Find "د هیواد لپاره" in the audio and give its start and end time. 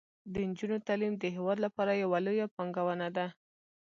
1.17-1.91